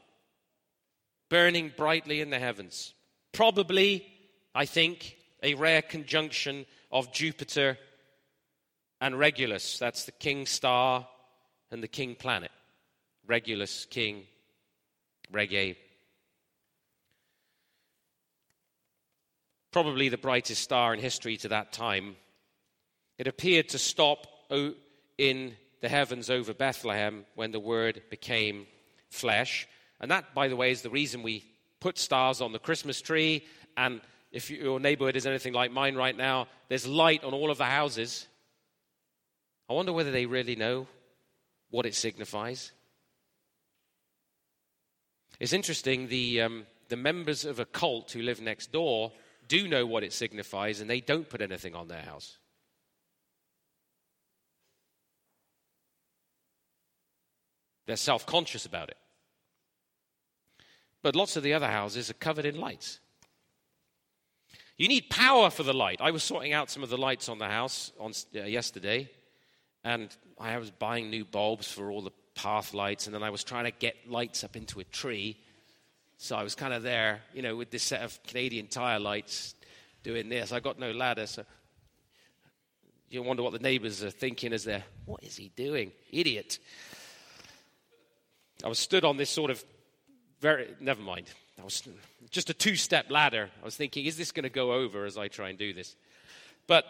[1.28, 2.94] burning brightly in the heavens.
[3.32, 4.06] Probably,
[4.54, 7.78] I think, a rare conjunction of Jupiter
[9.00, 9.78] and Regulus.
[9.78, 11.08] That's the king star
[11.70, 12.50] and the king planet.
[13.26, 14.24] Regulus, king,
[15.32, 15.76] reggae.
[19.72, 22.16] Probably the brightest star in history to that time.
[23.18, 24.26] It appeared to stop
[25.16, 28.66] in the heavens over Bethlehem when the Word became
[29.10, 29.68] flesh.
[30.00, 31.44] And that, by the way, is the reason we
[31.80, 33.44] put stars on the Christmas tree.
[33.76, 37.58] And if your neighborhood is anything like mine right now, there's light on all of
[37.58, 38.26] the houses.
[39.68, 40.86] I wonder whether they really know
[41.70, 42.70] what it signifies.
[45.40, 49.12] It's interesting, the, um, the members of a cult who live next door
[49.48, 52.38] do know what it signifies, and they don't put anything on their house.
[57.86, 58.96] They're self conscious about it.
[61.02, 63.00] But lots of the other houses are covered in lights.
[64.78, 66.00] You need power for the light.
[66.00, 69.10] I was sorting out some of the lights on the house on, uh, yesterday,
[69.84, 73.44] and I was buying new bulbs for all the path lights, and then I was
[73.44, 75.38] trying to get lights up into a tree.
[76.16, 79.54] So I was kind of there, you know, with this set of Canadian tire lights
[80.02, 80.52] doing this.
[80.52, 81.44] I got no ladder, so
[83.10, 85.92] you wonder what the neighbors are thinking as they're, what is he doing?
[86.10, 86.58] Idiot.
[88.64, 89.64] I was stood on this sort of
[90.40, 91.26] very, never mind.
[91.60, 91.82] I was
[92.30, 93.50] just a two step ladder.
[93.60, 95.94] I was thinking, is this going to go over as I try and do this?
[96.66, 96.84] But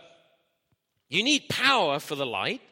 [1.09, 2.63] you need power for the light.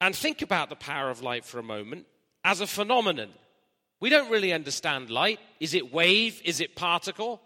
[0.00, 2.06] and think about the power of light for a moment
[2.44, 3.30] as a phenomenon.
[4.00, 5.40] We don't really understand light.
[5.58, 6.40] Is it wave?
[6.44, 7.40] Is it particle?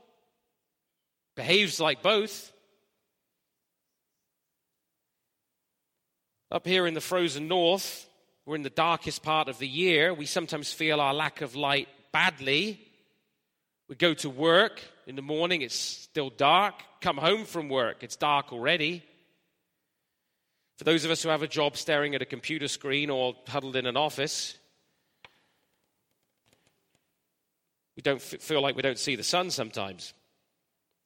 [1.36, 2.53] Behaves like both.
[6.53, 8.09] Up here in the frozen north,
[8.44, 10.12] we're in the darkest part of the year.
[10.12, 12.80] We sometimes feel our lack of light badly.
[13.88, 16.74] We go to work in the morning, it's still dark.
[17.01, 19.05] Come home from work, it's dark already.
[20.78, 23.76] For those of us who have a job staring at a computer screen or huddled
[23.76, 24.59] in an office,
[27.94, 30.14] we don't feel like we don't see the sun sometimes.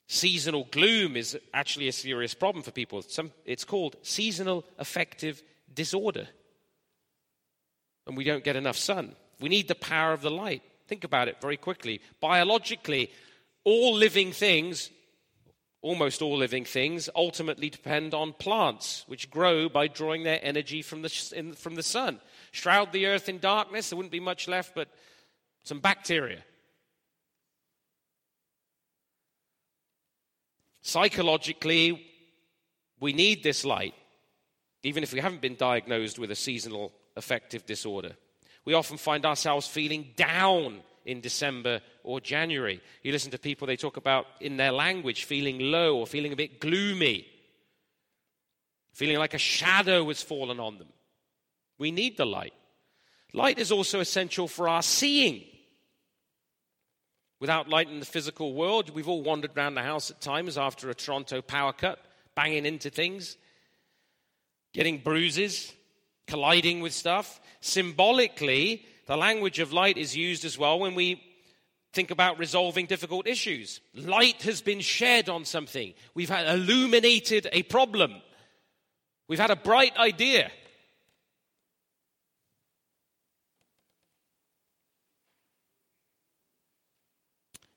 [0.07, 3.02] Seasonal gloom is actually a serious problem for people.
[3.02, 5.42] Some, it's called seasonal affective
[5.72, 6.28] disorder.
[8.07, 9.16] And we don't get enough sun.
[9.40, 10.62] We need the power of the light.
[10.88, 12.02] Think about it very quickly.
[12.20, 13.11] Biologically,
[13.64, 14.90] all living things
[15.84, 21.02] almost all living things ultimately depend on plants, which grow by drawing their energy from
[21.02, 22.18] the, in, from the sun.
[22.52, 24.88] Shroud the earth in darkness, there wouldn't be much left but
[25.62, 26.42] some bacteria.
[30.87, 32.07] Psychologically,
[33.01, 33.95] we need this light,
[34.82, 38.12] even if we haven't been diagnosed with a seasonal affective disorder.
[38.66, 42.82] We often find ourselves feeling down in December or January.
[43.03, 46.37] You listen to people, they talk about in their language feeling low or feeling a
[46.37, 47.26] bit gloomy,
[48.93, 50.89] feeling like a shadow has fallen on them.
[51.78, 52.53] We need the light.
[53.32, 55.45] Light is also essential for our seeing.
[57.45, 60.88] Without light in the physical world, we've all wandered around the house at times after
[60.88, 62.03] a Toronto power cut,
[62.34, 63.36] banging into things,
[64.72, 65.70] getting bruises,
[66.26, 67.42] colliding with stuff.
[67.61, 71.22] Symbolically, the language of light is used as well when we
[71.92, 73.82] think about resolving difficult issues.
[73.92, 75.92] Light has been shed on something.
[76.14, 78.22] We've had illuminated a problem.
[79.28, 80.51] We've had a bright idea.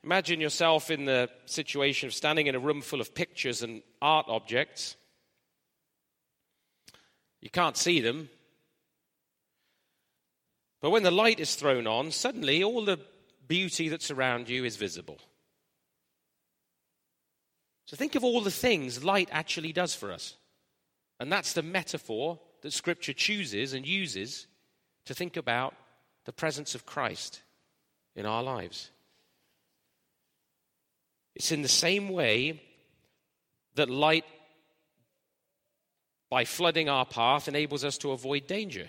[0.08, 4.26] Imagine yourself in the situation of standing in a room full of pictures and art
[4.30, 4.96] objects.
[7.42, 8.30] You can't see them,
[10.82, 13.02] But when the light is thrown on, suddenly all the
[13.50, 15.18] beauty that's around you is visible.
[17.86, 20.38] So think of all the things light actually does for us.
[21.20, 24.48] And that's the metaphor that Scripture chooses and uses
[25.06, 25.74] to think about
[26.24, 27.42] the presence of Christ
[28.16, 28.92] in our lives.
[31.38, 32.64] It's in the same way
[33.76, 34.26] that light,
[36.32, 38.88] by flooding our path, enables us to avoid danger.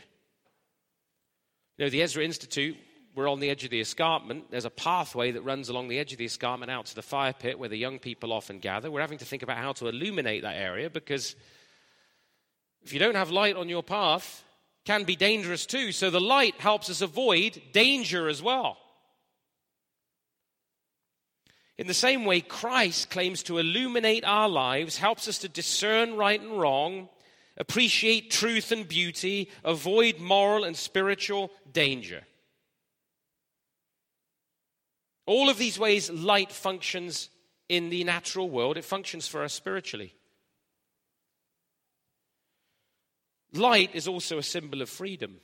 [1.77, 2.79] You know, the Ezra Institute,
[3.15, 4.51] we're on the edge of the escarpment.
[4.51, 7.35] There's a pathway that runs along the edge of the escarpment out to the fire
[7.35, 8.91] pit where the young people often gather.
[8.91, 11.37] We're having to think about how to illuminate that area because
[12.81, 14.43] if you don't have light on your path,
[14.87, 15.93] can be dangerous too.
[15.93, 18.79] So the light helps us avoid danger as well.
[21.79, 26.41] In the same way, Christ claims to illuminate our lives, helps us to discern right
[26.41, 27.09] and wrong,
[27.57, 32.25] appreciate truth and beauty, avoid moral and spiritual danger.
[35.25, 37.31] All of these ways light functions
[37.69, 40.15] in the natural world, it functions for us spiritually.
[43.53, 45.41] Light is also a symbol of freedom.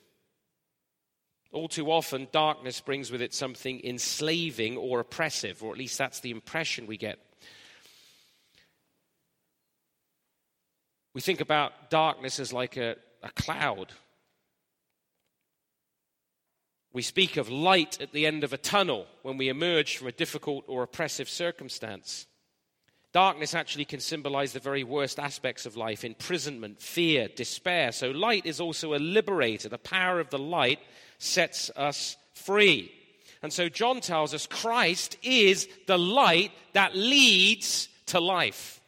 [1.55, 6.19] All too often, darkness brings with it something enslaving or oppressive, or at least that's
[6.19, 7.21] the impression we get.
[11.15, 13.93] We think about darkness as like a, a cloud.
[16.93, 20.13] We speak of light at the end of a tunnel when we emerge from a
[20.13, 22.27] difficult or oppressive circumstance.
[23.13, 27.93] Darkness actually can symbolize the very worst aspects of life imprisonment, fear, despair.
[27.93, 29.69] So, light is also a liberator.
[29.69, 30.81] The power of the light
[31.19, 32.93] sets us free.
[33.43, 38.81] And so, John tells us Christ is the light that leads to life,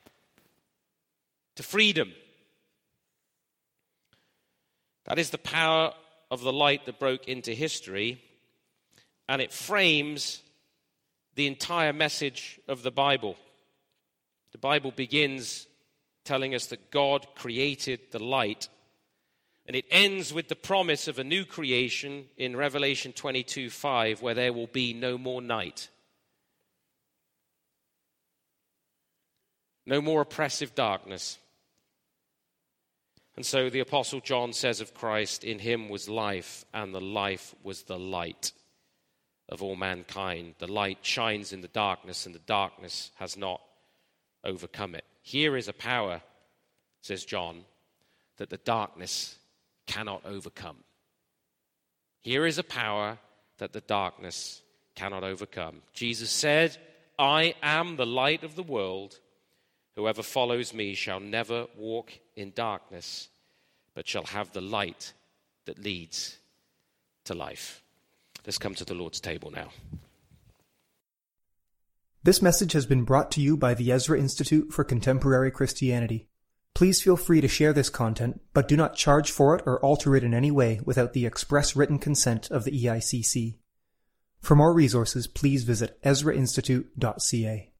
[1.56, 2.12] to freedom.
[5.04, 5.92] That is the power
[6.30, 8.20] of the light that broke into history,
[9.28, 10.42] and it frames
[11.34, 13.36] the entire message of the Bible.
[14.52, 15.66] The Bible begins
[16.24, 18.68] telling us that God created the light.
[19.66, 24.34] And it ends with the promise of a new creation in Revelation 22 5, where
[24.34, 25.88] there will be no more night.
[29.84, 31.38] No more oppressive darkness.
[33.36, 37.54] And so the Apostle John says of Christ, In him was life, and the life
[37.62, 38.52] was the light
[39.48, 40.54] of all mankind.
[40.58, 43.60] The light shines in the darkness, and the darkness has not
[44.42, 45.04] overcome it.
[45.22, 46.22] Here is a power,
[47.02, 47.64] says John,
[48.38, 49.38] that the darkness
[49.86, 50.76] cannot overcome.
[52.22, 53.18] Here is a power
[53.58, 54.62] that the darkness
[54.94, 55.82] cannot overcome.
[55.92, 56.76] Jesus said,
[57.18, 59.18] I am the light of the world.
[59.94, 63.28] Whoever follows me shall never walk in darkness,
[63.94, 65.12] but shall have the light
[65.66, 66.36] that leads
[67.24, 67.82] to life.
[68.44, 69.68] Let's come to the Lord's table now.
[72.22, 76.26] This message has been brought to you by the Ezra Institute for Contemporary Christianity.
[76.76, 80.14] Please feel free to share this content, but do not charge for it or alter
[80.14, 83.56] it in any way without the express written consent of the EICC.
[84.42, 87.72] For more resources, please visit ezrainstitute.ca.